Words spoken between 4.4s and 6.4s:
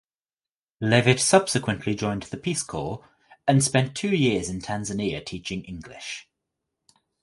in Tanzania teaching English.